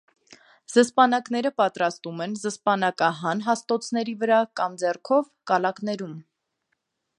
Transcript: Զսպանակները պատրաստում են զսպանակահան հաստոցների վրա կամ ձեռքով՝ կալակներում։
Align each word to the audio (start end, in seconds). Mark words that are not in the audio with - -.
Զսպանակները 0.75 1.51
պատրաստում 1.61 2.23
են 2.27 2.33
զսպանակահան 2.45 3.45
հաստոցների 3.49 4.17
վրա 4.25 4.41
կամ 4.61 4.81
ձեռքով՝ 4.85 5.31
կալակներում։ 5.53 6.17